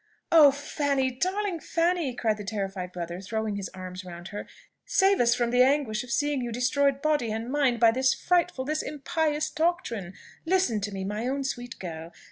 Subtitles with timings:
[0.31, 1.11] "Oh, Fanny!
[1.11, 4.47] darling Fanny!" cried the terrified brother, throwing his arms round her:
[4.83, 8.65] "save us from the anguish of seeing you destroyed body and mind by this frightful,
[8.65, 10.15] this impious doctrine!
[10.43, 12.11] Listen to me, my own sweet girl!